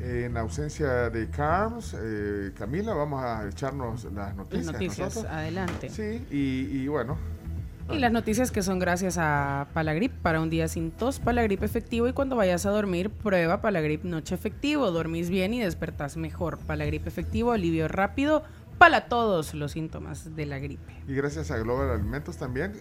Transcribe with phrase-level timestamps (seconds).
[0.00, 4.66] en ausencia de Carms, eh, Camila, vamos a echarnos las noticias.
[4.66, 5.88] Las noticias, adelante.
[5.88, 7.16] Sí, y, bueno.
[7.90, 12.08] Y las noticias que son gracias a Palagrip para un día sin tos, Palagrip efectivo
[12.08, 16.58] y cuando vayas a dormir, prueba Palagrip noche efectivo, dormís bien y despertás mejor.
[16.58, 18.42] Palagrip efectivo, alivio rápido
[18.78, 20.94] para todos los síntomas de la gripe.
[21.06, 22.72] Y gracias a Global Alimentos también,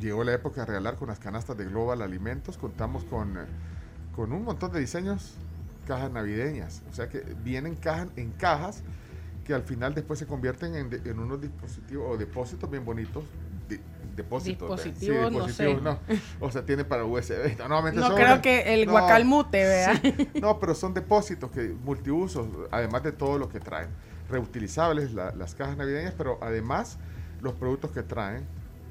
[0.00, 2.56] llegó la época de regalar con las canastas de Global Alimentos.
[2.56, 3.42] Contamos con, eh,
[4.16, 5.34] con un montón de diseños,
[5.86, 6.82] cajas navideñas.
[6.90, 8.82] O sea que vienen cajas, en cajas
[9.44, 13.24] que al final después se convierten en, unos dispositivos o depósitos bien bonitos.
[14.14, 14.68] depósitos.
[14.84, 15.76] Dispositivos, no, sé.
[16.40, 17.56] O sea, tiene para USB.
[17.68, 20.02] No, creo que el guacalmute, vea.
[20.40, 23.88] No, pero son depósitos que multiusos, además de todo lo que traen.
[24.28, 26.98] Reutilizables las cajas navideñas, pero además
[27.40, 28.46] los productos que traen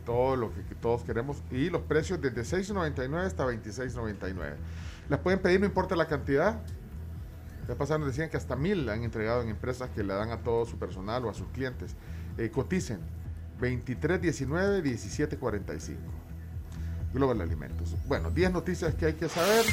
[0.05, 4.55] todo lo que, todos queremos y los precios desde 6.99 hasta 26.99.
[5.07, 6.61] Las pueden pedir, no importa la cantidad.
[7.69, 10.65] Ya pasaron, decían que hasta mil han entregado en empresas que le dan a todo
[10.65, 11.95] su personal o a sus clientes.
[12.39, 12.99] Eh, coticen
[13.61, 15.97] 23.19, 17.45.
[17.13, 17.95] Global Alimentos.
[18.07, 19.65] Bueno, 10 noticias que hay que saber.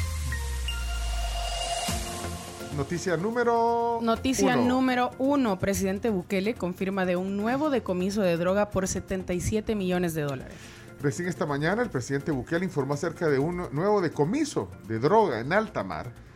[2.75, 5.57] Noticia número Noticia número uno.
[5.57, 10.53] Presidente Bukele confirma de un nuevo decomiso de droga por 77 millones de dólares.
[11.01, 15.51] Recién esta mañana el presidente Bukele informó acerca de un nuevo decomiso de droga en
[15.51, 16.26] alta mar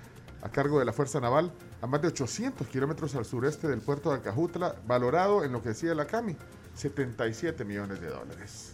[0.42, 4.12] a cargo de la Fuerza Naval a más de 800 kilómetros al sureste del puerto
[4.12, 6.36] de Acajutla, valorado en lo que decía la CAMI,
[6.76, 8.74] 77 millones de dólares.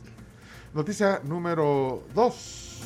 [0.74, 2.82] Noticia número 2.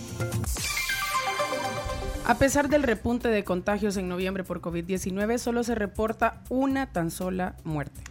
[2.26, 7.12] A pesar del repunte de contagios en noviembre por COVID-19, solo se reporta una tan
[7.12, 8.02] sola muerte.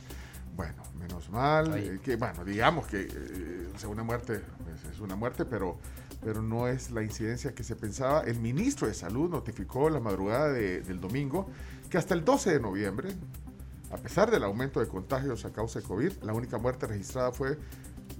[0.56, 1.78] Bueno, menos mal.
[1.78, 5.78] Eh, que, bueno, digamos que eh, una muerte pues, es una muerte, pero,
[6.22, 8.22] pero no es la incidencia que se pensaba.
[8.22, 11.48] El ministro de Salud notificó la madrugada del domingo
[11.88, 13.10] que hasta el 12 de noviembre,
[13.90, 17.58] a pesar del aumento de contagios a causa de COVID, la única muerte registrada fue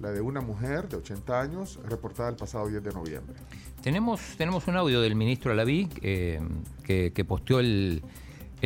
[0.01, 3.35] la de una mujer de 80 años reportada el pasado 10 de noviembre.
[3.81, 6.39] Tenemos, tenemos un audio del ministro Alaví eh,
[6.83, 8.03] que, posteó el,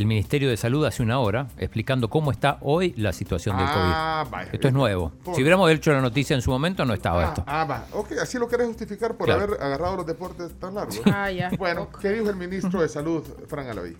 [0.05, 4.53] Ministerio de Salud hace una hora explicando cómo está hoy la situación del ah, COVID.
[4.53, 5.13] esto es nuevo.
[5.33, 7.43] Si hubiéramos hecho la noticia en su momento, no estaba ah, esto.
[7.47, 7.85] Ah, va.
[7.93, 10.99] Ok, así lo querés justificar por haber agarrado los deportes tan largos.
[11.05, 11.49] Ah, ya.
[11.57, 13.95] Bueno, ¿qué dijo el ministro de Salud, Fran Alaví?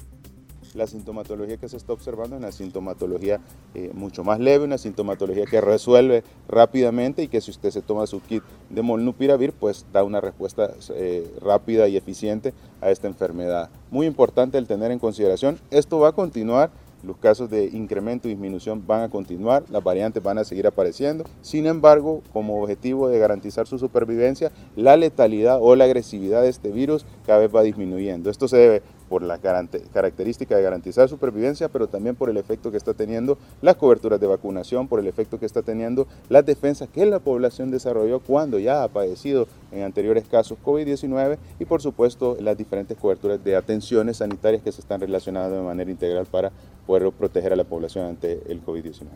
[0.75, 3.39] La sintomatología que se está observando es una sintomatología
[3.73, 8.05] eh, mucho más leve, una sintomatología que resuelve rápidamente y que si usted se toma
[8.07, 13.69] su kit de molnupiravir, pues da una respuesta eh, rápida y eficiente a esta enfermedad.
[13.89, 16.69] Muy importante el tener en consideración, esto va a continuar
[17.05, 21.23] los casos de incremento y disminución van a continuar, las variantes van a seguir apareciendo.
[21.41, 26.71] Sin embargo, como objetivo de garantizar su supervivencia, la letalidad o la agresividad de este
[26.71, 28.29] virus cada vez va disminuyendo.
[28.29, 32.77] Esto se debe por la característica de garantizar supervivencia, pero también por el efecto que
[32.77, 37.05] está teniendo las coberturas de vacunación, por el efecto que está teniendo las defensas que
[37.05, 42.57] la población desarrolló cuando ya ha padecido en anteriores casos COVID-19 y por supuesto las
[42.57, 46.51] diferentes coberturas de atenciones sanitarias que se están relacionando de manera integral para
[46.85, 49.07] poder proteger a la población ante el COVID-19.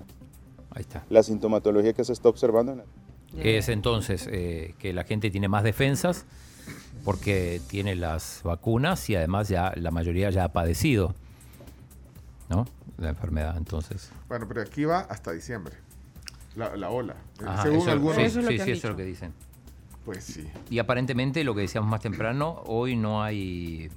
[0.71, 1.05] Ahí está.
[1.09, 2.83] La sintomatología que se está observando.
[3.37, 6.25] Es entonces eh, que la gente tiene más defensas
[7.03, 11.15] porque tiene las vacunas y además ya la mayoría ya ha padecido,
[12.49, 12.65] ¿no?
[12.97, 14.11] La enfermedad, entonces.
[14.27, 15.75] Bueno, pero aquí va hasta diciembre,
[16.55, 17.15] la, ola.
[17.63, 18.15] Según algunos.
[18.17, 19.33] Sí, sí, eso es lo que dicen.
[20.05, 20.47] Pues sí.
[20.69, 23.89] Y aparentemente lo que decíamos más temprano, hoy no hay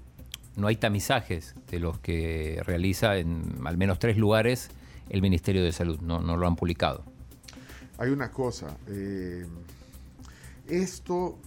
[0.56, 4.70] no hay tamizajes de los que realiza en al menos tres lugares
[5.08, 7.02] el Ministerio de Salud, no, no lo han publicado.
[7.98, 9.46] Hay una cosa, eh,
[10.68, 11.38] esto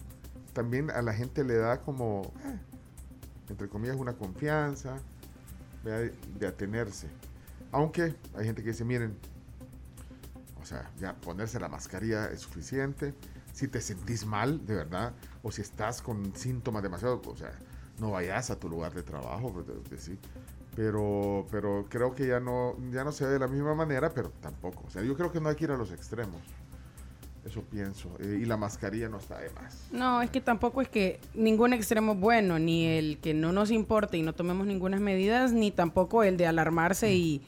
[0.56, 2.58] también a la gente le da como, eh,
[3.50, 4.96] entre comillas, una confianza
[5.84, 7.08] de, atenerse.
[7.70, 9.14] Aunque hay gente que dice, miren,
[10.62, 13.12] o sea, ya ponerse la mascarilla es suficiente.
[13.52, 15.12] Si te sentís mal, de verdad,
[15.42, 17.52] o si estás con síntomas demasiado, o sea,
[17.98, 19.52] no vayas a tu lugar de trabajo,
[19.90, 20.10] pues,
[20.74, 24.30] Pero, pero creo que ya no, ya no se ve de la misma manera, pero
[24.40, 24.84] tampoco.
[24.86, 26.40] O sea, yo creo que no hay que ir a los extremos.
[27.46, 28.10] Eso pienso.
[28.18, 29.86] Eh, y la mascarilla no está de más.
[29.92, 33.70] No, es que tampoco es que ningún extremo es bueno, ni el que no nos
[33.70, 37.42] importe y no tomemos ninguna medidas, ni tampoco el de alarmarse y,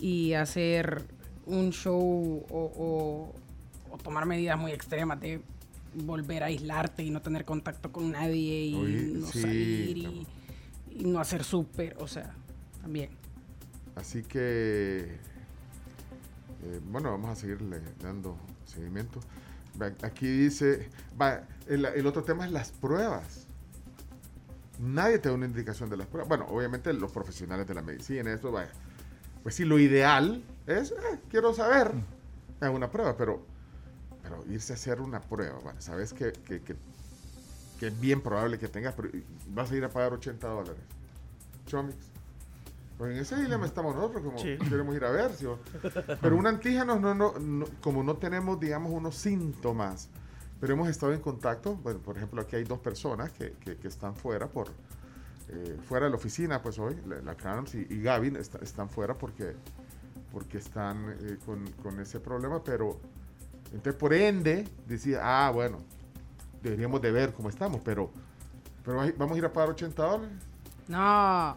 [0.00, 1.04] y hacer
[1.46, 3.32] un show o,
[4.02, 5.40] tomar medidas muy extremas de
[5.94, 10.26] volver a aislarte y no tener contacto con nadie y no salir y,
[11.04, 12.34] no hacer súper, o sea,
[12.80, 13.10] también.
[13.94, 15.16] Así que,
[16.64, 18.36] eh, bueno, vamos a seguirle dando
[18.66, 19.20] seguimiento.
[20.02, 20.88] Aquí dice,
[21.66, 23.46] el, otro tema es las pruebas.
[24.78, 26.28] Nadie te da una indicación de las pruebas.
[26.28, 28.70] Bueno, obviamente los profesionales de la medicina, esto, vaya.
[29.42, 31.92] Pues sí, lo ideal es, eh, quiero saber,
[32.60, 33.44] es una prueba, pero,
[34.22, 36.76] pero irse a hacer una prueba, sabes que, que, que,
[37.80, 39.08] es bien probable que tengas, pero
[39.48, 40.82] vas a ir a pagar 80 dólares.
[41.66, 42.11] Chomix.
[42.98, 45.30] Pues en ese dilema estamos nosotros, como queremos ir a ver.
[46.20, 47.32] Pero un antígeno, no, no,
[47.80, 50.08] como no tenemos, digamos, unos síntomas,
[50.60, 54.14] pero hemos estado en contacto, bueno, por ejemplo, aquí hay dos personas que, que, están
[54.14, 54.68] fuera por,
[55.48, 59.56] eh, fuera de la oficina, pues hoy, la, la y, Gavin están fuera porque,
[60.30, 63.00] porque están eh, con, con, ese problema, pero
[63.72, 65.78] entonces por ende decía, ah, bueno,
[66.62, 68.10] deberíamos de ver cómo estamos, pero,
[68.84, 70.36] pero vamos a ir a pagar 80 dólares.
[70.86, 71.56] No.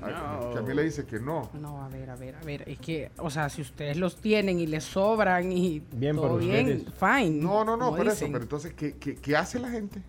[0.00, 0.52] No.
[0.52, 1.50] Que a mí le dice que no.
[1.54, 2.68] No, a ver, a ver, a ver.
[2.68, 6.86] Es que, o sea, si ustedes los tienen y les sobran y bien todo bien,
[6.98, 7.42] fine.
[7.42, 8.26] No, no, no, por eso.
[8.26, 10.02] Pero entonces, ¿qué, qué, hace la gente?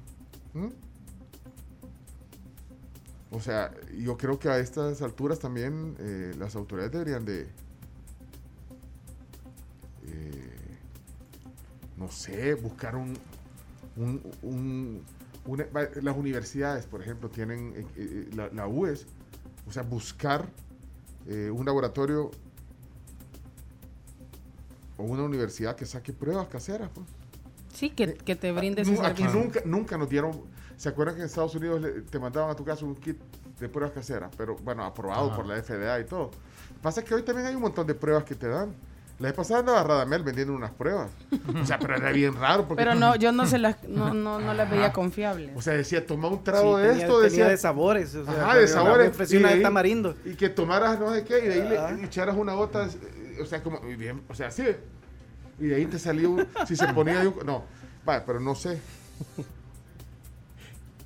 [0.53, 0.67] ¿Mm?
[3.31, 7.41] O sea, yo creo que a estas alturas también eh, las autoridades deberían de,
[10.07, 10.77] eh,
[11.97, 13.17] no sé, buscar un,
[13.95, 15.03] un, un
[16.01, 19.07] las universidades, por ejemplo, tienen eh, la, la UES
[19.69, 20.49] o sea, buscar
[21.27, 22.31] eh, un laboratorio
[24.97, 26.89] o una universidad que saque pruebas caseras.
[26.93, 27.05] Pues.
[27.73, 30.41] Sí, que, eh, te brinde ese Aquí nunca, nunca nos dieron.
[30.75, 33.19] ¿Se acuerdan que en Estados Unidos te mandaban a tu casa un kit
[33.59, 34.31] de pruebas caseras?
[34.35, 36.31] Pero bueno, aprobado por la FDA y todo.
[36.81, 38.73] Pasa que hoy también hay un montón de pruebas que te dan.
[39.19, 41.11] La vez pasada andaba Radamel vendiendo unas pruebas.
[41.61, 42.65] O sea, pero era bien raro.
[42.65, 42.81] Porque...
[42.81, 45.51] Pero no, yo no se las, no, no, no las veía confiables.
[45.57, 47.19] O sea, decía, toma un trago de esto.
[47.19, 48.15] Decía, de sabores.
[48.15, 49.31] O sea, de sabores.
[49.31, 50.15] Y, una de tamarindo.
[50.23, 52.87] Y que tomaras no sé qué, y de ahí le, echaras una gota,
[53.41, 54.63] o sea, como, bien, o sea, así.
[55.59, 57.65] Y de ahí te salió, si se ponía, un, no,
[58.05, 58.79] vaya, pero no sé.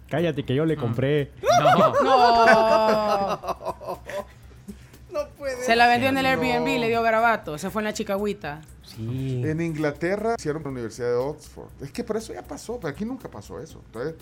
[0.08, 1.32] Cállate que yo le compré.
[1.42, 2.04] No.
[2.04, 3.76] no.
[5.66, 7.58] Se la vendió en el Airbnb, le dio garabato.
[7.58, 8.62] Se fue en la chicagüita.
[8.84, 9.42] Sí.
[9.46, 11.70] En Inglaterra hicieron la Universidad de Oxford.
[11.82, 13.82] Es que por eso ya pasó, pero aquí nunca pasó eso.
[13.86, 14.16] Entonces,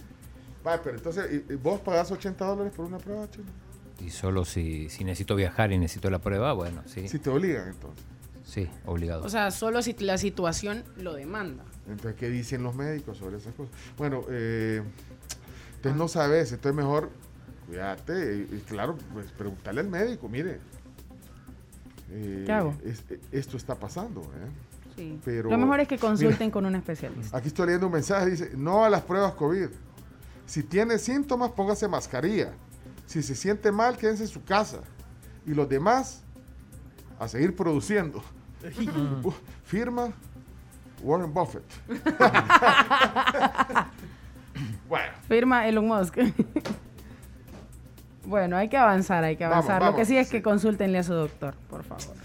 [0.63, 3.47] vaya, pero entonces, ¿vos pagás 80 dólares por una prueba, chino?
[3.99, 7.07] Y solo si, si necesito viajar y necesito la prueba, bueno, sí.
[7.07, 8.03] Si te obligan, entonces.
[8.43, 9.23] Sí, obligado.
[9.23, 11.63] O sea, solo si la situación lo demanda.
[11.87, 13.73] Entonces, ¿qué dicen los médicos sobre esas cosas?
[13.97, 14.81] Bueno, eh,
[15.75, 17.09] entonces no sabes, entonces mejor
[17.67, 20.59] cuídate y, claro, pues preguntarle al médico, mire,
[22.11, 22.75] eh, ¿Qué hago?
[22.83, 22.95] Eh,
[23.31, 24.21] esto está pasando.
[24.21, 24.95] ¿eh?
[24.95, 25.19] Sí.
[25.23, 27.37] Pero, Lo mejor es que consulten con un especialista.
[27.37, 29.69] Aquí estoy leyendo un mensaje, dice, no a las pruebas COVID.
[30.45, 32.51] Si tiene síntomas, póngase mascarilla.
[33.05, 34.81] Si se siente mal, quédense en su casa.
[35.45, 36.23] Y los demás,
[37.19, 38.21] a seguir produciendo.
[39.63, 40.11] firma
[41.01, 41.63] Warren Buffett.
[44.89, 45.13] bueno.
[45.27, 46.17] Firma Elon Musk.
[48.31, 49.83] Bueno, hay que avanzar, hay que avanzar.
[49.83, 52.15] Lo que sí es que consultenle a su doctor, por favor.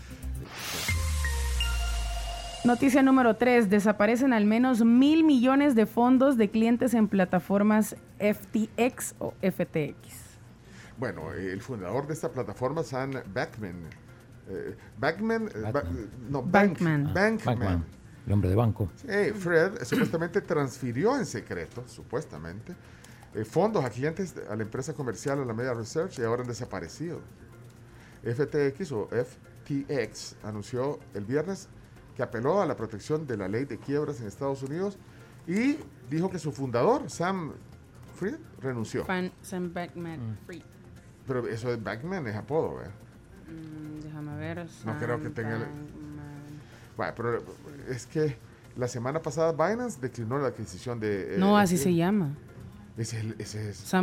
[2.64, 3.68] Noticia número 3.
[3.68, 10.38] Desaparecen al menos mil millones de fondos de clientes en plataformas FTX o FTX.
[10.96, 13.74] Bueno, el fundador de esta plataforma, Sam Backman.
[14.48, 15.72] Eh, Backman, eh,
[16.30, 17.12] no, Bankman.
[17.12, 17.84] Bankman.
[18.28, 18.90] El hombre de banco.
[18.94, 22.76] Sí, Fred supuestamente transfirió en secreto, supuestamente,
[23.36, 27.20] eh, fondos a clientes a la empresa comercial Alameda Research y ahora han desaparecido.
[28.24, 31.68] FTX o FTX anunció el viernes
[32.16, 34.96] que apeló a la protección de la ley de quiebras en Estados Unidos
[35.46, 35.76] y
[36.08, 37.52] dijo que su fundador, Sam
[38.14, 39.06] Fried, renunció.
[39.42, 40.38] Sam Backman mm.
[40.46, 40.62] Fried.
[41.26, 42.92] Pero eso de Backman es apodo, ¿verdad?
[43.48, 44.66] Mm, déjame ver.
[44.86, 45.58] no creo que tenga.
[46.96, 47.42] Bueno, pero
[47.88, 48.38] es que
[48.76, 51.34] la semana pasada Binance declinó la adquisición de.
[51.34, 52.34] Eh, no, así se llama.
[52.98, 53.94] Ese, es.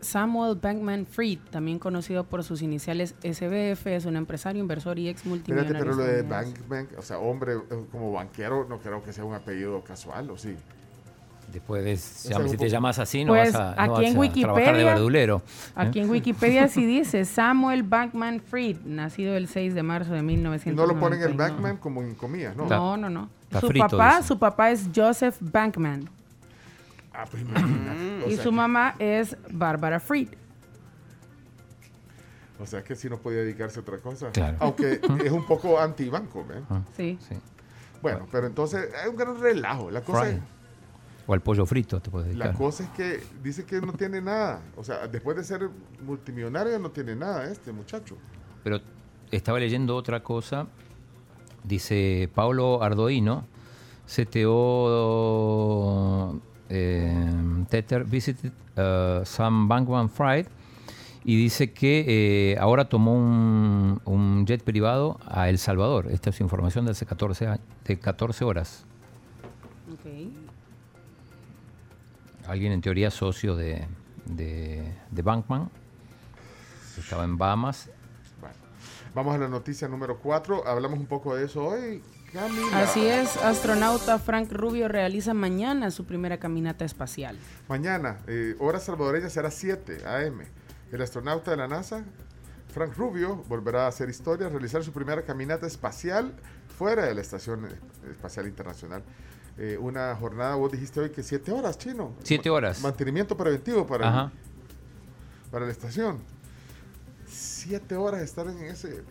[0.00, 5.26] Samuel Bankman Fried, también conocido por sus iniciales SBF, es un empresario, inversor y ex
[5.26, 5.78] multimillonario.
[5.78, 9.34] pero lo de Bank, o sea, hombre eh, como banquero, no creo que sea un
[9.34, 10.54] apellido casual, ¿o sí?
[11.52, 15.42] Después, si te llamas así, no pues, vas, a, aquí en Wikipedia, trabajar de verdulero.
[15.74, 20.72] Aquí en Wikipedia sí dice Samuel Bankman Fried, nacido el 6 de marzo de 1999.
[20.72, 22.66] Y no lo ponen el Bankman como en comillas, ¿no?
[22.66, 23.28] No, no, no.
[23.60, 26.15] su, papá, su papá es Joseph Bankman.
[27.16, 27.42] Ah, pues
[28.28, 30.28] y su mamá es Barbara Fried.
[32.58, 34.30] O sea que si no podía dedicarse a otra cosa.
[34.60, 36.64] Aunque es un poco anti-banco, ¿ven?
[36.68, 36.82] Ah.
[36.96, 37.18] Sí.
[37.26, 37.36] sí.
[38.02, 39.90] Bueno, pero entonces hay un gran relajo.
[39.90, 40.38] La cosa
[41.28, 42.52] o al pollo frito te puedes dedicar.
[42.52, 44.60] La cosa es que dice que no tiene nada.
[44.76, 45.68] O sea, después de ser
[46.04, 48.16] multimillonario no tiene nada este muchacho.
[48.62, 48.80] Pero
[49.32, 50.68] estaba leyendo otra cosa.
[51.64, 53.44] Dice Paulo Ardoino,
[54.06, 54.40] CTO
[56.68, 60.46] Tether visited uh, Sam Bankman Fried
[61.24, 62.04] y dice que
[62.52, 66.06] eh, ahora tomó un, jet privado a El Salvador.
[66.12, 68.84] Esta es información de hace 14, de 14 horas.
[72.46, 73.88] alguien en teoría socio de,
[74.24, 75.68] de, Bankman.
[76.96, 77.90] Estaba en Bahamas.
[79.12, 80.64] vamos a la noticia número 4.
[80.64, 82.02] Hablamos un poco de eso hoy.
[82.74, 87.38] Así es, astronauta Frank Rubio realiza mañana su primera caminata espacial.
[87.68, 90.44] Mañana, eh, hora salvadoreña será 7 a.m.
[90.92, 92.04] El astronauta de la NASA,
[92.72, 96.34] Frank Rubio, volverá a hacer historia, realizar su primera caminata espacial
[96.76, 97.66] fuera de la Estación
[98.10, 99.02] Espacial Internacional.
[99.58, 102.12] Eh, una jornada, vos dijiste hoy que siete horas, chino.
[102.22, 102.82] Siete horas.
[102.82, 104.30] Mantenimiento preventivo para,
[105.50, 106.20] para la estación.
[107.26, 109.02] Siete horas estar en ese,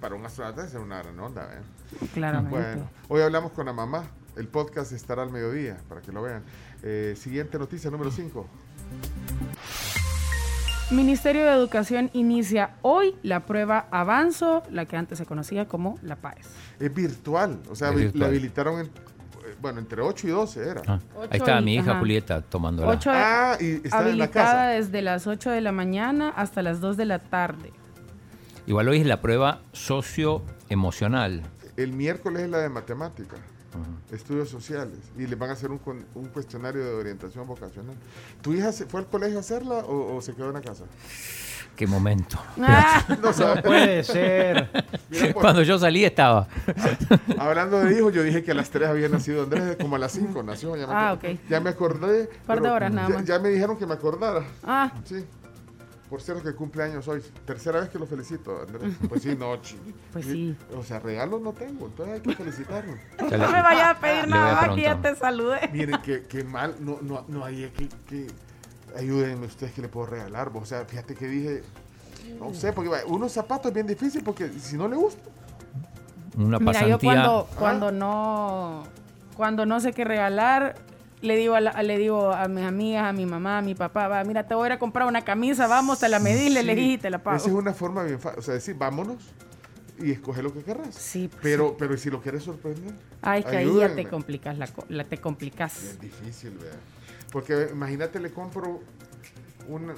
[0.00, 2.06] para un astronauta es una gran onda, ¿eh?
[2.14, 2.58] Claramente.
[2.58, 4.04] Bueno, hoy hablamos con la mamá.
[4.36, 6.42] El podcast estará al mediodía para que lo vean.
[6.82, 8.46] Eh, siguiente noticia, número 5.
[10.90, 16.16] Ministerio de Educación inicia hoy la prueba Avanzo, la que antes se conocía como la
[16.16, 16.48] PAES.
[16.80, 18.90] Es virtual, o sea, la habilitaron en
[19.60, 20.82] bueno, entre 8 y 12 era.
[20.86, 20.98] Ah,
[21.30, 22.98] ahí estaba mi hija Julieta tomándola.
[23.06, 24.66] ah, y está habilitada en la casa.
[24.68, 27.72] desde las 8 de la mañana hasta las 2 de la tarde.
[28.66, 31.42] Igual hoy es la prueba socioemocional.
[31.76, 33.36] El miércoles es la de matemática,
[34.12, 35.80] estudios sociales, y le van a hacer un,
[36.14, 37.96] un, cuestionario de orientación vocacional.
[38.42, 40.84] ¿Tu hija fue al colegio a hacerla o se quedó en la casa?
[41.80, 42.38] qué momento.
[42.60, 43.02] Ah.
[43.08, 44.68] no, puede ser.
[45.32, 46.46] Cuando yo salí estaba.
[47.38, 50.12] Hablando de hijos, yo dije que a las 3 había nacido Andrés, como a las
[50.12, 50.76] 5 nació.
[50.76, 51.24] Ya me, ah, ok.
[51.48, 52.28] Ya me acordé.
[52.42, 53.24] Un par de horas nada más.
[53.24, 54.44] Ya, me dijeron que me acordara.
[54.62, 54.92] Ah.
[55.04, 55.24] Sí.
[56.10, 57.22] Por cierto, que cumple años hoy.
[57.46, 58.94] Tercera vez que lo felicito, Andrés.
[59.08, 59.56] Pues sí, no,
[60.12, 60.56] Pues sí.
[60.76, 62.94] O sea, regalos no tengo, entonces hay que felicitarlo.
[63.20, 65.70] no me vaya a pedir nada más que ya te salude.
[65.72, 68.26] Miren, qué, mal, no, no, no hay que, que
[68.96, 70.50] ayúdenme ustedes que le puedo regalar.
[70.52, 71.62] O sea, fíjate que dije,
[72.40, 75.22] no sé, porque unos zapatos es bien difícil porque si no le gusta.
[76.36, 76.82] Una pasantía.
[76.82, 78.82] Mira, yo cuando, cuando no
[79.36, 80.74] cuando no sé qué regalar,
[81.22, 84.24] le digo a, le digo a mis amigas, a mi mamá, a mi papá, va,
[84.24, 86.94] mira, te voy a ir a comprar una camisa, vamos, te la medí, le elegí
[86.94, 87.36] y te la pago.
[87.36, 89.18] Esa es una forma bien fácil, o sea, decir, vámonos
[89.98, 90.94] y escoge lo que querrás.
[90.94, 92.94] Sí, pues pero, pero si lo quieres sorprender.
[93.22, 95.82] Ay, que ahí ya te complicas la, la te complicas.
[95.82, 96.72] Es difícil, vea.
[97.30, 98.80] Porque imagínate, le compro
[99.68, 99.92] un,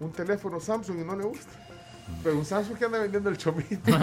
[0.00, 1.52] un teléfono Samsung y no le gusta.
[2.22, 3.80] Pero un Samsung que anda vendiendo el chomito.
[3.86, 3.98] Voy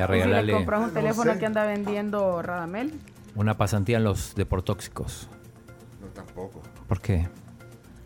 [0.00, 0.52] a regalarle.
[0.52, 2.92] compras un teléfono que anda vendiendo Radamel?
[3.38, 5.28] Una pasantía en los deportóxicos.
[6.00, 6.60] No, tampoco.
[6.88, 7.28] ¿Por qué?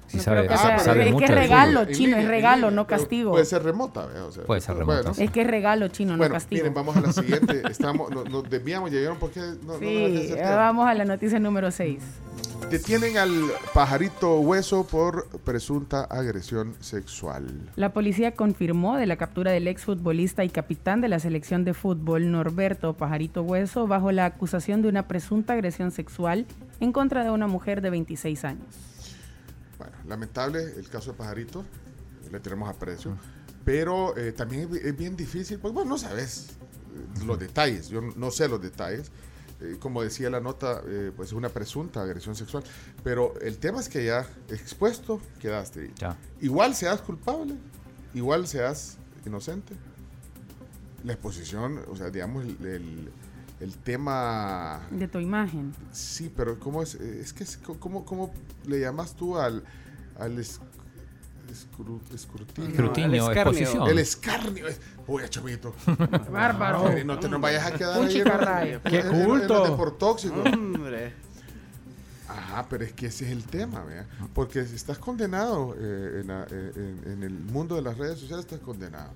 [0.07, 3.31] Si sabe, ah, sabe es que es regalo, chino, es regalo, no castigo.
[3.31, 4.07] Puede ser remota,
[4.47, 5.12] Puede ser remota.
[5.17, 6.61] Es que es regalo, chino, no castigo.
[6.61, 7.62] Miren, vamos a la siguiente.
[7.71, 9.41] Estamos, nos, desviamos, ya vieron por qué.
[9.65, 12.03] No, sí, vamos a la noticia número 6.
[12.73, 17.71] Detienen al pajarito hueso por presunta agresión sexual.
[17.76, 22.33] La policía confirmó de la captura del exfutbolista y capitán de la selección de fútbol
[22.33, 26.47] Norberto Pajarito Hueso bajo la acusación de una presunta agresión sexual
[26.81, 28.75] en contra de una mujer de 26 años.
[29.76, 31.67] Bueno, lamentable el caso de Pajarito,
[32.31, 33.19] le tenemos aprecio,
[33.67, 36.57] pero eh, también es bien difícil, pues bueno, no sabes
[37.26, 39.12] los detalles, yo no sé los detalles
[39.62, 42.64] eh, como decía la nota, eh, pues una presunta agresión sexual.
[43.04, 45.92] Pero el tema es que ya expuesto quedaste.
[45.97, 46.16] Ya.
[46.40, 47.54] Igual seas culpable,
[48.14, 49.75] igual seas inocente.
[51.04, 53.11] La exposición, o sea, digamos, el,
[53.61, 54.87] el, tema...
[54.90, 55.73] De tu imagen.
[55.90, 56.95] Sí, pero ¿cómo es?
[56.95, 57.45] Es que,
[57.78, 58.33] ¿cómo, cómo
[58.66, 59.64] le llamas tú al,
[60.19, 60.38] al
[61.52, 62.71] escrutinio.
[62.71, 63.88] Escrutinio, el exposición.
[63.88, 64.66] El escarnio.
[65.06, 65.75] Uy, chavito.
[66.32, 66.90] Bárbaro.
[67.04, 68.09] no te nos vayas a quedar Un
[68.49, 68.78] ahí.
[68.85, 69.64] ¡Qué culto!
[69.64, 70.42] de por tóxico.
[70.42, 71.12] Hombre.
[72.28, 74.06] Ajá, pero es que ese es el tema, ¿vea?
[74.35, 79.11] Porque si estás condenado eh, eh, en, el mundo de las redes sociales, estás condenado.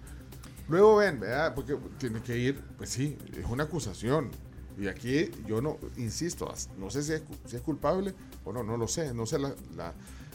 [0.69, 1.55] Luego ven, ¿vea?
[1.55, 4.31] Porque tiene que ir, pues sí, es una acusación.
[4.79, 8.15] Y aquí yo no, insisto, no sé si es, culpable
[8.45, 9.95] o no, no lo sé, no sé la, la,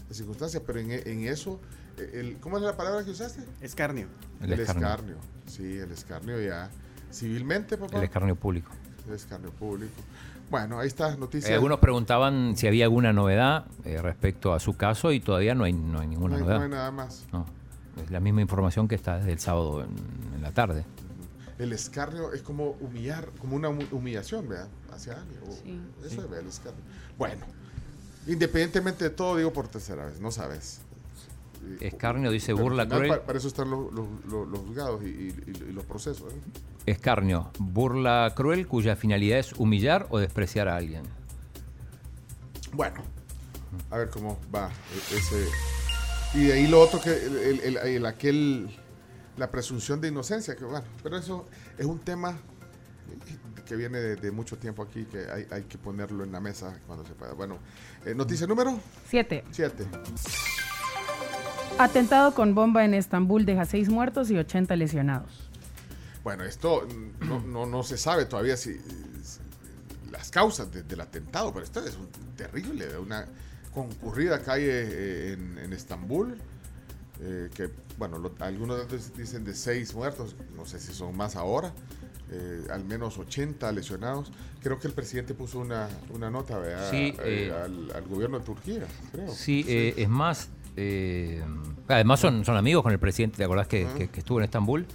[0.09, 1.59] circunstancia, pero en, en eso,
[1.97, 3.43] el, ¿cómo es la palabra que usaste?
[3.61, 4.07] Escarnio.
[4.41, 5.17] El, escarnio.
[5.45, 6.69] Sí, el escarnio ya.
[7.11, 7.97] Civilmente, papá.
[7.97, 8.71] El escarnio público.
[9.07, 9.93] El escarnio público.
[10.49, 11.17] Bueno, ahí está.
[11.33, 15.63] Eh, algunos preguntaban si había alguna novedad eh, respecto a su caso y todavía no
[15.63, 16.57] hay, no hay ninguna novedad.
[16.57, 17.25] No hay nada más.
[17.31, 17.45] No,
[18.03, 20.83] es la misma información que está desde el sábado en la tarde
[21.61, 24.67] el escarnio es como humillar, como una humillación, ¿verdad?
[24.91, 25.83] Hacia alguien.
[26.03, 26.81] Eso es el escarnio.
[27.19, 27.45] Bueno,
[28.25, 30.81] independientemente de todo, digo por tercera vez, no sabes.
[31.79, 33.19] Escarnio dice burla cruel.
[33.21, 33.89] Para, eso están los,
[34.61, 35.33] juzgados y,
[35.71, 36.31] los procesos.
[36.33, 36.37] ¿eh?
[36.85, 41.03] Escarnio, burla cruel cuya finalidad es humillar o despreciar a alguien.
[42.73, 43.01] Bueno,
[43.89, 45.47] a ver cómo va e, ese.
[46.33, 48.69] Y de ahí lo otro que el aquel
[49.37, 52.37] la presunción de inocencia, que bueno, pero eso es un tema
[53.65, 57.13] que viene de, mucho tiempo aquí, que hay, que ponerlo en la mesa cuando se
[57.13, 57.33] pueda.
[57.33, 57.57] Bueno,
[58.05, 58.77] eh, noticia número
[59.07, 59.45] 7.
[59.51, 59.87] 7.
[61.83, 65.49] Atentado con bomba en Estambul deja 6 muertos y 80 lesionados.
[66.23, 66.87] Bueno, esto
[67.21, 68.79] no, no, se sabe todavía si,
[70.11, 73.25] las causas del atentado, pero esto es un terrible, una
[73.73, 76.37] concurrida calle eh, en, en Estambul
[77.23, 77.69] eh, que,
[77.99, 81.71] bueno, algunos dicen de seis muertos, no sé si son más ahora,
[82.31, 84.31] eh, al menos 80 lesionados.
[84.63, 89.31] Creo que el presidente puso una, una nota eh, al, gobierno de Turquía, creo.
[89.31, 90.49] Sí, es más,
[91.87, 94.85] además son, son amigos con el presidente, ¿te acordás que, que estuvo en Estambul?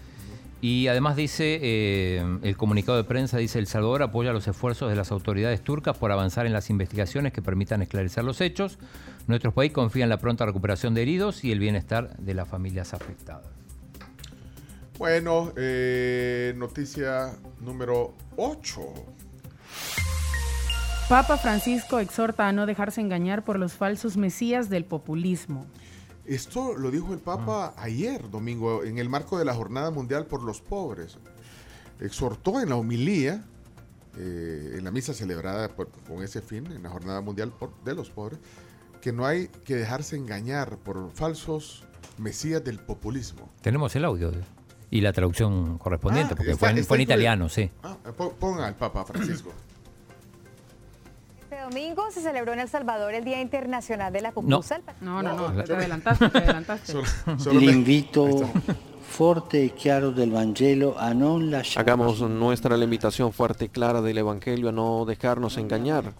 [0.62, 4.97] Y además dice, eh, el comunicado de prensa dice, El Salvador apoya los esfuerzos de
[4.97, 8.78] las autoridades turcas por avanzar en las investigaciones que permitan esclarecer los hechos.
[9.26, 12.95] Nuestro país confía en la pronta recuperación de heridos y el bienestar de las familias
[12.95, 13.47] afectadas.
[14.99, 18.80] Bueno, eh, noticia número 8.
[21.08, 25.64] Papa Francisco exhorta a no dejarse engañar por los falsos mesías del populismo.
[26.25, 30.42] Esto lo dijo el Papa ayer, domingo, en el marco de la Jornada Mundial por
[30.42, 31.18] los Pobres.
[32.00, 33.44] Exhortó en la homilía,
[34.18, 37.52] eh, en la misa celebrada con ese fin, en la Jornada Mundial
[37.84, 38.40] de los Pobres,
[39.00, 41.84] que no hay que dejarse engañar por falsos
[42.18, 43.48] mesías del populismo.
[43.62, 44.32] Tenemos el audio
[44.90, 47.71] y la traducción correspondiente, ah, porque fue, en, italiano, sí.
[47.84, 47.97] Ah,
[48.40, 49.52] ponga al Papa Francisco
[51.69, 54.81] domingo se celebró en El Salvador el Día Internacional de la Pupusa.
[55.00, 56.93] No, no, no, te adelantaste, te adelantaste.
[57.52, 58.26] L'invito
[59.09, 61.41] fuerte y claro del Evangelio a no
[61.76, 66.13] Hagamos nuestra la invitación fuerte y clara del Evangelio a no dejarnos engañar.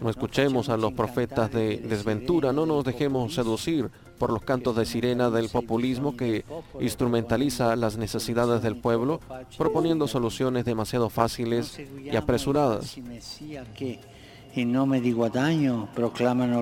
[0.00, 4.84] No escuchemos a los profetas de desventura, no nos dejemos seducir por los cantos de
[4.84, 6.44] sirena del populismo que
[6.80, 9.20] instrumentaliza las necesidades del pueblo,
[9.56, 12.98] proponiendo soluciones demasiado fáciles y apresuradas.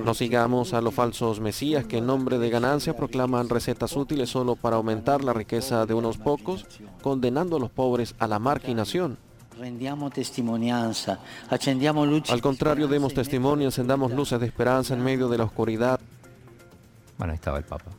[0.04, 4.56] No sigamos a los falsos mesías que en nombre de ganancia proclaman recetas útiles solo
[4.56, 6.66] para aumentar la riqueza de unos pocos,
[7.00, 9.16] condenando a los pobres a la marginación.
[12.28, 15.98] Al contrario, demos testimonio, encendamos luces de esperanza en medio de la oscuridad.
[17.18, 17.90] Bueno, ahí estaba el Papa.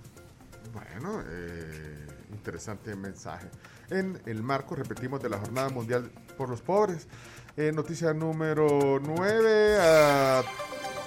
[0.74, 3.48] Bueno, eh, interesante mensaje.
[3.90, 7.08] En el marco, repetimos, de la Jornada Mundial por los Pobres.
[7.56, 10.44] Eh, noticia número 9 a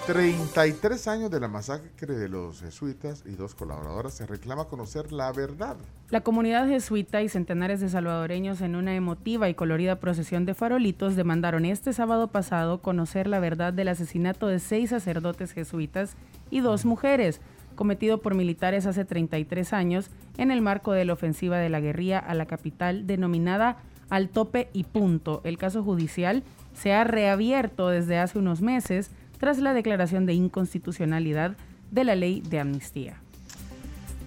[0.06, 5.30] 33 años de la masacre de los jesuitas y dos colaboradoras se reclama conocer la
[5.30, 5.76] verdad.
[6.08, 11.16] La comunidad jesuita y centenares de salvadoreños en una emotiva y colorida procesión de farolitos
[11.16, 16.16] demandaron este sábado pasado conocer la verdad del asesinato de seis sacerdotes jesuitas
[16.50, 17.40] y dos mujeres,
[17.80, 22.18] cometido por militares hace 33 años en el marco de la ofensiva de la guerrilla
[22.18, 23.78] a la capital denominada
[24.10, 25.40] Al Tope y Punto.
[25.44, 26.42] El caso judicial
[26.74, 31.56] se ha reabierto desde hace unos meses tras la declaración de inconstitucionalidad
[31.90, 33.16] de la ley de amnistía.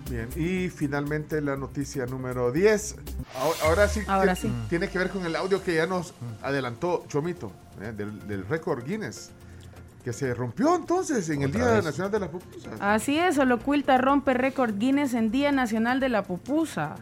[0.10, 2.96] Bien, y finalmente la noticia número 10.
[3.66, 4.52] Ahora, sí, Ahora sí.
[4.68, 7.92] tiene que ver con el audio que ya nos adelantó Chomito, ¿eh?
[7.92, 9.30] del, récord Guinness
[10.04, 12.72] que se rompió entonces en el Día Nacional de la Pupusa.
[12.80, 16.96] Así es, Olocuilta rompe récord Guinness en Día Nacional de la Pupusa.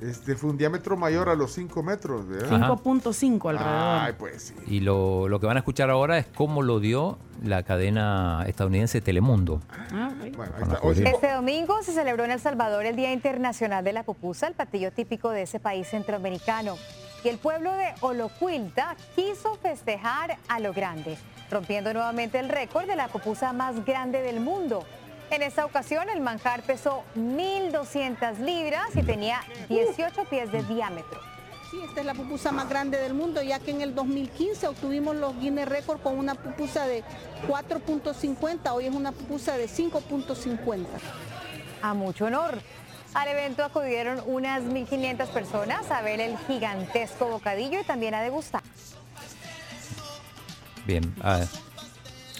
[0.00, 4.00] Este fue un diámetro mayor a los 5 metros, 5.5 alrededor.
[4.02, 4.54] Ay, pues sí.
[4.66, 9.00] Y lo, lo, que van a escuchar ahora es cómo lo dio la cadena estadounidense
[9.00, 9.62] Telemundo.
[9.90, 10.52] Ah, bueno,
[10.92, 14.92] Este domingo se celebró en El Salvador el Día Internacional de la Pupusa, el platillo
[14.92, 16.76] típico de ese país centroamericano.
[17.24, 21.16] Y el pueblo de Olocuilta quiso festejar a lo grande,
[21.50, 24.84] rompiendo nuevamente el récord de la pupusa más grande del mundo.
[25.30, 31.20] En esta ocasión el manjar pesó 1.200 libras y tenía 18 pies de diámetro.
[31.70, 35.16] Sí, esta es la pupusa más grande del mundo, ya que en el 2015 obtuvimos
[35.16, 37.02] los Guinness Record con una pupusa de
[37.48, 40.86] 4.50, hoy es una pupusa de 5.50.
[41.82, 42.60] A mucho honor.
[43.14, 48.62] Al evento acudieron unas 1.500 personas a ver el gigantesco bocadillo y también a degustar.
[50.86, 51.14] Bien.
[51.20, 51.40] A,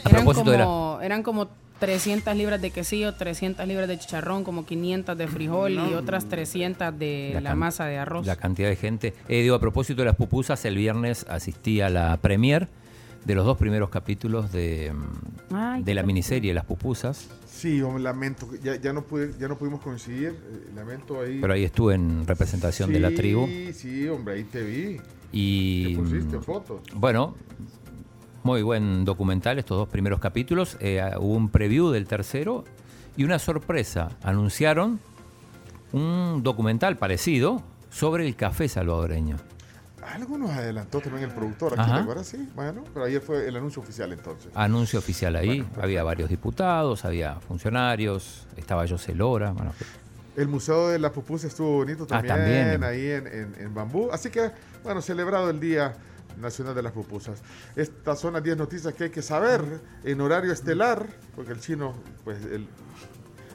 [0.04, 0.98] propósito de la...
[1.02, 5.94] Eran como 300 libras de quesillo, 300 libras de chicharrón, como 500 de frijol y
[5.94, 8.26] otras 300 de la, masa de arroz.
[8.26, 9.14] La cantidad de gente.
[9.28, 12.68] Eh, digo, a propósito de las pupusas, el viernes asistí a la premier
[13.24, 14.92] de los dos primeros capítulos de,
[15.50, 17.28] mm, de la miniserie Las pupusas.
[17.44, 21.38] Sí, lamento, ya, ya, no pude, ya no pudimos coincidir, eh, lamento ahí.
[21.40, 23.46] Pero ahí estuve en representación de la tribu.
[23.46, 25.00] Sí, sí, hombre, ahí te vi.
[25.32, 25.96] Y...
[25.96, 26.82] ¿Te pusiste fotos?
[26.94, 27.34] Bueno,
[28.46, 30.76] muy buen documental estos dos primeros capítulos.
[30.78, 32.62] Eh, hubo un preview del tercero
[33.16, 34.10] y una sorpresa.
[34.22, 35.00] Anunciaron
[35.92, 39.36] un documental parecido sobre el café salvadoreño.
[40.00, 43.82] Algo nos adelantó también el productor aquí, ¿te Sí, bueno, pero ayer fue el anuncio
[43.82, 44.52] oficial entonces.
[44.54, 45.66] Anuncio oficial ahí.
[45.82, 49.50] había varios diputados, había funcionarios, estaba José Lora.
[49.50, 49.72] Bueno,
[50.36, 54.08] el Museo de la Pupusa estuvo bonito ah, también, ahí en Bambú.
[54.12, 54.52] Así que,
[54.84, 55.96] bueno, celebrado el día
[56.36, 57.40] Nacional de las Pupusas.
[57.74, 59.62] Estas son las 10 noticias que hay que saber
[60.04, 61.94] en horario estelar, porque el chino,
[62.24, 62.68] pues, el,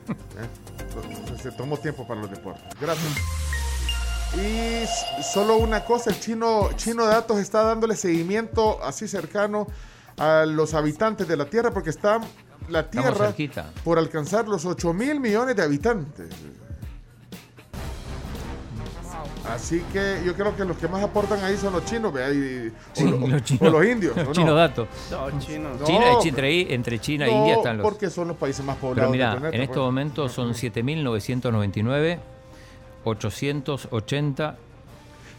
[0.10, 2.64] eh, se tomó tiempo para los deportes.
[2.80, 3.14] Gracias.
[4.36, 9.68] Y solo una cosa, el chino, chino Datos está dándole seguimiento así cercano
[10.18, 12.22] a los habitantes de la Tierra, porque está
[12.70, 13.34] la Tierra
[13.84, 16.30] por alcanzar los 8 mil millones de habitantes.
[19.52, 22.28] Así que yo creo que los que más aportan ahí son los chinos, ¿vea?
[22.28, 24.16] o, los chinos, o, los indios.
[24.32, 24.88] Chino dato.
[25.10, 25.84] No, chinos.
[25.84, 27.84] China, entre, entre China e India están los.
[27.84, 29.12] Porque son los países más poblados.
[29.12, 29.78] Pero mira, en este pues.
[29.78, 32.20] momento son 7.999,
[33.04, 34.58] 880.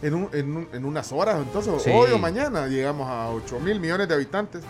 [0.03, 4.09] En, un, en, en, unas horas, entonces, hoy o mañana llegamos a 8 mil millones
[4.09, 4.63] de habitantes.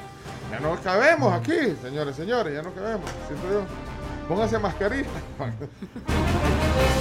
[0.51, 3.63] Ya no cabemos aquí, señores, señores, ya no cabemos, siento yo.
[4.29, 5.09] Pónganse mascarilla.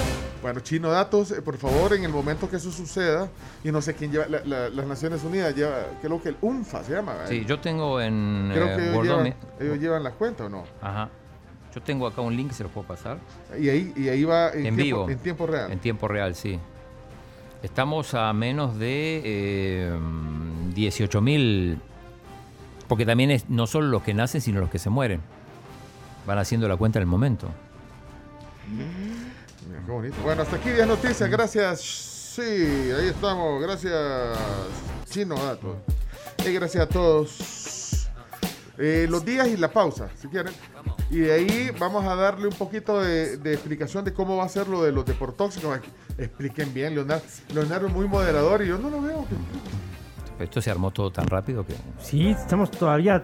[0.42, 3.30] Bueno, Chino Datos, eh, por favor, en el momento que eso suceda,
[3.62, 7.14] y no sé quién lleva, las Naciones Unidas lleva, creo que el UNFA se llama.
[7.26, 8.50] Sí, yo tengo en.
[8.52, 10.64] Creo que ellos, llevan, ellos llevan las cuentas o no.
[10.80, 11.08] Ajá.
[11.72, 13.18] Yo tengo acá un link, se lo puedo pasar.
[13.58, 15.08] Y ahí, y ahí va en, vivo.
[15.08, 15.72] En tiempo real.
[15.72, 16.58] En tiempo real, sí.
[17.62, 19.98] Estamos a menos de eh,
[20.74, 21.78] 18 mil,
[22.88, 25.20] porque también es no solo los que nacen, sino los que se mueren.
[26.26, 27.48] Van haciendo la cuenta en el momento.
[29.86, 31.28] Bueno, hasta aquí 10 noticias.
[31.28, 31.80] Gracias.
[31.80, 33.60] Sí, ahí estamos.
[33.60, 34.38] Gracias,
[35.10, 35.76] Chino Datos.
[36.46, 38.08] Y gracias a todos.
[38.78, 40.52] Eh, los días y la pausa, si quieren.
[41.10, 44.66] Y de ahí vamos a darle un poquito de, explicación de cómo va a ser
[44.68, 45.80] lo de los deportóxicos.
[46.16, 47.24] Expliquen bien, Leonardo.
[47.52, 49.26] Leonardo es muy moderador y yo no lo veo.
[50.38, 51.74] Esto se armó todo tan rápido que...
[52.00, 53.22] Sí, estamos todavía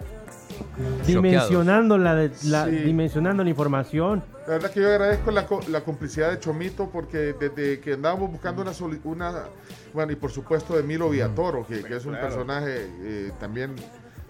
[1.06, 2.26] dimensionando la,
[2.66, 4.22] dimensionando la información.
[4.46, 8.72] La verdad que yo agradezco la, complicidad de Chomito porque desde que andábamos buscando una,
[9.04, 9.44] una
[9.92, 13.74] bueno, y por supuesto de Milo Villatoro, que, es un personaje eh, también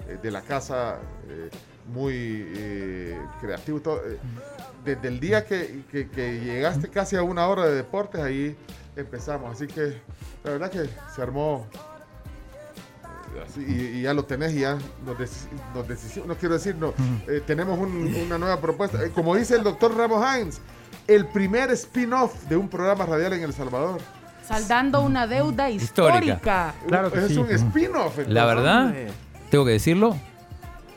[0.09, 1.51] eh, de la casa eh,
[1.87, 2.47] muy
[3.41, 3.81] creativo.
[4.85, 8.57] desde el día que, que, llegaste casi a una hora de deportes, ahí
[8.97, 9.53] empezamos.
[9.53, 10.01] Así que
[10.45, 11.67] la verdad que se armó
[13.57, 15.19] y, ya lo tenés y ya nos,
[15.89, 16.95] decidimos, no quiero decir, no,
[17.27, 19.03] eh, tenemos una nueva propuesta.
[19.05, 20.61] Eh, como dice el doctor Ramos Hines,
[21.07, 24.01] el primer spin-off de un programa radial en El Salvador.
[24.47, 26.75] Saldando una deuda histórica.
[26.87, 28.19] Claro es un spin-off.
[28.27, 28.95] La verdad,
[29.51, 30.17] tengo que decirlo,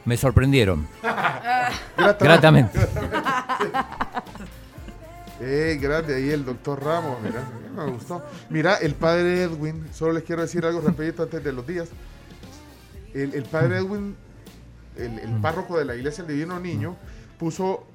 [0.06, 0.88] me sorprendieron.
[2.20, 2.80] Gratamente.
[5.44, 7.44] Eh, grande ahí el doctor Ramos, mira,
[7.76, 8.24] me gustó.
[8.50, 11.89] Mira, el padre Edwin, solo les quiero decir algo rapidito antes de los días.
[13.13, 14.15] El, padre Edwin,
[14.95, 16.95] el, párroco de la iglesia del Divino Niño,
[17.38, 17.86] puso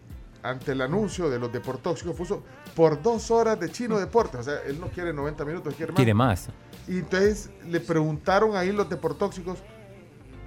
[0.42, 2.42] ante el anuncio de los deportóxicos, puso
[2.74, 4.38] por dos horas de chino deporte.
[4.38, 5.96] O sea, él no quiere 90 minutos, quiere más.
[5.96, 6.48] Quiere más.
[6.88, 9.58] Y entonces le preguntaron ahí los deportóxicos,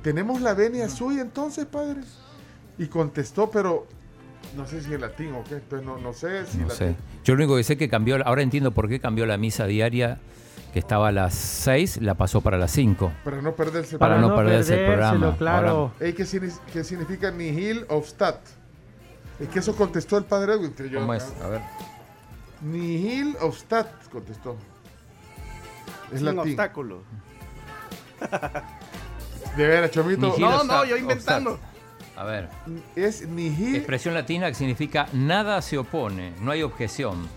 [0.01, 2.01] ¿tenemos la venia suya entonces, padre?
[2.77, 3.87] Y contestó, pero
[4.55, 6.95] no sé si en latín o qué, entonces no, no sé si no sé.
[7.23, 10.19] Yo lo único que sé que cambió, ahora entiendo por qué cambió la misa diaria
[10.71, 13.11] que estaba a las 6, la pasó para las 5.
[13.23, 15.35] Para no perderse, para, no, perderse el programa.
[15.37, 15.91] Claro.
[15.99, 16.25] ¿qué,
[16.83, 18.37] significa nihil of stat?
[19.39, 20.73] Es que eso contestó el padre Edwin.
[20.93, 21.33] ¿Cómo es?
[21.43, 21.61] A ver.
[22.61, 24.57] Nihil of stat, contestó.
[26.11, 27.03] Es, un obstáculo.
[29.57, 30.35] De veras, Chomito.
[30.37, 31.59] no, no, yo inventando.
[32.15, 32.49] A ver.
[32.95, 33.77] Es nihil.
[33.77, 37.27] Expresión latina que significa nada se opone, no hay objeción.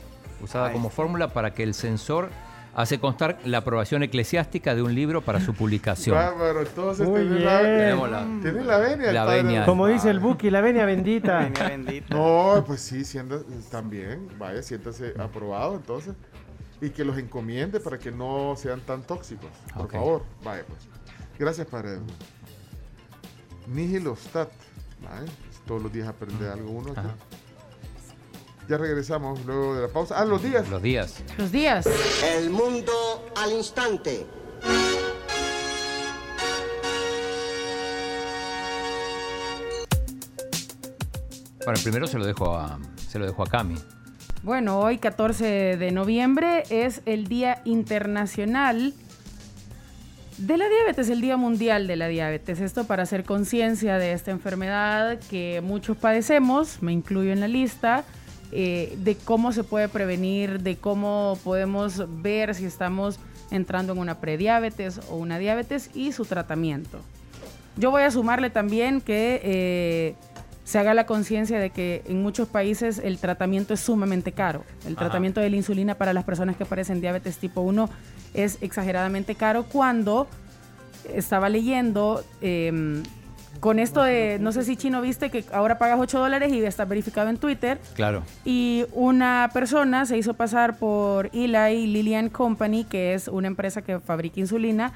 [0.43, 2.31] Usada como fórmula para que el censor
[2.75, 6.17] hace constar la aprobación eclesiástica de un libro para su publicación.
[6.17, 9.13] Bárbaro, entonces tiene la, tiene la venia.
[9.13, 9.65] La venia.
[9.65, 11.51] Como dice el Buki, la venia bendita.
[12.11, 16.15] No, pues sí, siendo, también, vaya, siéntase aprobado entonces.
[16.81, 20.25] Y que los encomiende para que no sean tan tóxicos, por favor.
[20.43, 20.81] Vaya, pues.
[21.39, 21.99] Gracias, Padre.
[23.69, 24.51] Nihilostat.
[25.67, 26.93] Todos los días aprende algo uno.
[28.69, 30.19] Ya regresamos luego de la pausa.
[30.19, 30.69] Ah, los días.
[30.69, 31.23] Los días.
[31.37, 31.87] Los días.
[32.37, 32.93] El mundo
[33.37, 34.27] al instante.
[41.65, 43.77] Bueno, primero se lo dejo a, se lo dejo a Cami.
[44.43, 48.95] Bueno, hoy 14 de noviembre es el Día Internacional
[50.39, 52.61] de la diabetes, el Día Mundial de la Diabetes.
[52.61, 58.05] Esto para hacer conciencia de esta enfermedad que muchos padecemos, me incluyo en la lista,
[58.53, 63.19] eh, de cómo se puede prevenir, de cómo podemos ver si estamos
[63.51, 67.01] entrando en una prediabetes o una diabetes y su tratamiento.
[67.77, 70.15] Yo voy a sumarle también que eh,
[70.65, 74.65] se haga la conciencia de que en muchos países el tratamiento es sumamente caro.
[74.87, 77.89] El tratamiento de la insulina para las personas que padecen diabetes tipo 1
[78.35, 80.29] es exageradamente caro cuando
[81.13, 83.03] estaba leyendo em,
[83.63, 86.85] con esto de, no sé si Chino viste que ahora pagas 8 dólares y está
[86.85, 87.79] verificado en Twitter.
[87.95, 88.25] Claro.
[88.45, 94.01] Y una persona se hizo pasar por Eli Lillian Company, que es una empresa que
[94.01, 94.93] fabrica insulina,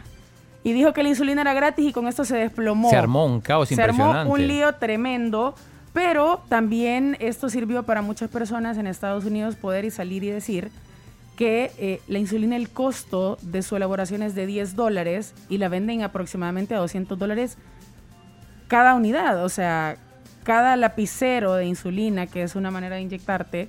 [0.65, 2.91] y dijo que la insulina era gratis y con esto se desplomó.
[2.91, 4.03] Se armó un caos impresionante.
[4.03, 5.55] Se armó un lío tremendo,
[5.93, 10.73] pero también esto sirvió para muchas personas en Estados Unidos poder y salir y decir
[11.37, 15.69] que eh, la insulina, el costo de su elaboración es de 10 dólares y la
[15.69, 17.59] venden aproximadamente a 200 dólares
[18.69, 19.45] cada unidad.
[19.45, 19.97] O sea,
[20.45, 23.69] cada lapicero de insulina, que es una manera de inyectarte,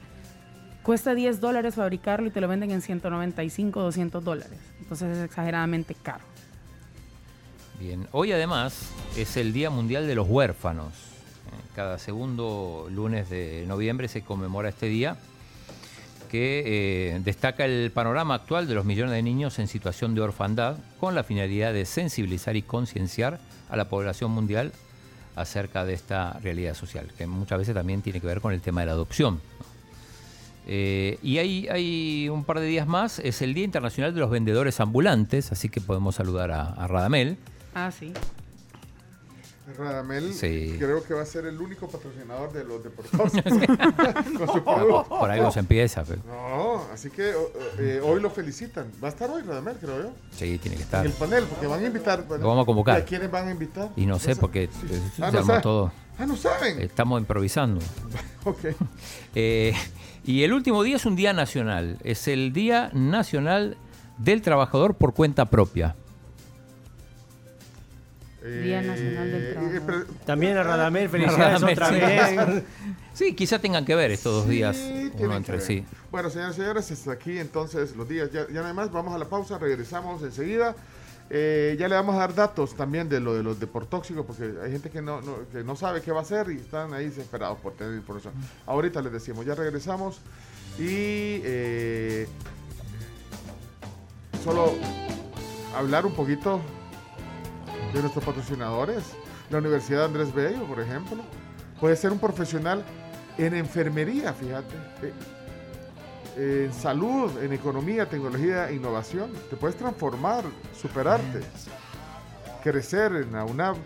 [0.83, 4.59] cuesta 10 dólares fabricarlo y te lo venden en 195, 200 dólares.
[4.79, 6.23] Entonces es exageradamente caro.
[7.79, 10.93] Bien, hoy además es el Día Mundial de los Huérfanos.
[11.75, 15.17] Cada segundo lunes de noviembre se conmemora este día
[16.27, 20.77] que eh, destaca el panorama actual de los millones de niños en situación de orfandad
[20.99, 24.73] con la finalidad de sensibilizar y concienciar a la población mundial
[25.37, 28.81] acerca de esta realidad social, que muchas veces también tiene que ver con el tema
[28.81, 29.39] de la adopción.
[30.65, 34.29] Eh, y hay, hay, un par de días más, es el Día Internacional de los
[34.29, 37.37] Vendedores Ambulantes, así que podemos saludar a Radamel.
[37.73, 38.11] Ah, sí.
[39.75, 43.31] Radamel creo que va a ser el único patrocinador de los deportivos
[44.37, 46.03] con su Por ahí se empieza.
[46.25, 47.33] No, así que
[47.79, 48.91] eh, hoy lo felicitan.
[49.03, 50.11] Va a estar hoy Radamel, creo yo.
[50.31, 51.05] Sí, tiene que estar.
[51.05, 52.25] En el panel, porque van a invitar.
[52.29, 52.97] lo vamos a convocar.
[52.97, 53.89] ¿A quiénes van a invitar?
[53.95, 54.69] Y no sé, porque
[55.19, 55.91] ah, no todo.
[56.17, 56.81] Ah, no saben.
[56.81, 57.79] Estamos improvisando.
[58.45, 58.65] ok.
[59.35, 59.73] Eh,
[60.25, 61.97] y el último día es un día nacional.
[62.03, 63.77] Es el Día Nacional
[64.17, 65.95] del Trabajador por cuenta propia.
[68.47, 70.13] Día Nacional del eh, Trabajo.
[70.25, 72.63] También a Radamel, felicidades otra vez.
[73.13, 74.77] Sí, quizá tengan que ver estos dos días
[75.17, 75.83] uno entre sí.
[76.11, 78.31] Bueno, señores y señores, hasta aquí entonces los días.
[78.31, 80.75] Ya, ya nada más, vamos a la pausa, regresamos enseguida.
[81.29, 84.71] Eh, ya le vamos a dar datos también de lo de los deportóxicos, porque hay
[84.71, 87.73] gente que no, que no sabe qué va a hacer y están ahí desesperados por
[87.73, 88.33] tener información.
[88.65, 90.21] Ahorita les decimos, ya regresamos
[90.79, 92.27] y eh,
[94.41, 94.73] solo
[95.75, 96.61] hablar un poquito
[97.93, 99.03] de nuestros patrocinadores.
[99.49, 101.23] La Universidad Andrés Bello, por ejemplo.
[101.79, 102.83] Puede ser un profesional
[103.37, 104.75] en enfermería, fíjate.
[106.37, 109.31] Eh, en salud, en economía, tecnología, innovación.
[109.49, 110.43] Te puedes transformar,
[110.79, 111.41] superarte,
[112.63, 113.77] crecer en la UNAV.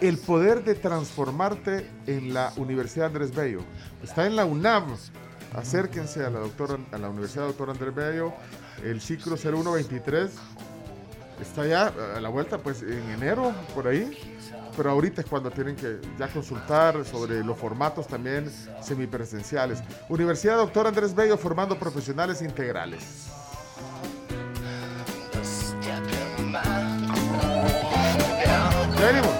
[0.00, 3.60] El poder de transformarte en la Universidad Andrés Bello.
[4.02, 4.84] Está en la UNAV.
[5.54, 8.34] Acérquense a la, doctora, a la Universidad Doctor Andrés Bello,
[8.84, 10.30] el ciclo 0123
[11.40, 14.36] está ya a la vuelta, pues en enero, por ahí.
[14.76, 19.82] Pero ahorita es cuando tienen que ya consultar sobre los formatos también semipresenciales.
[20.08, 23.28] Universidad Doctor Andrés Bello formando profesionales integrales.
[29.00, 29.37] venimos.